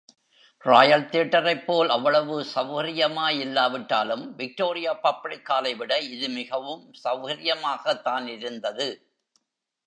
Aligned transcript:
Royal 0.63 1.03
தியேட்டரைப் 1.09 1.65
போல் 1.65 1.89
அவ்வளவு 1.89 2.35
சௌகர்யமாயில்லாவிட்டாலும் 2.55 4.23
விக்டோரியா 4.39 4.93
பப்ளிக் 5.05 5.51
ஹாலைவிட, 5.51 5.99
இது 6.15 6.29
மிகவும் 6.29 6.83
சௌகர்யமாகத்தானிருந்தது. 7.03 8.89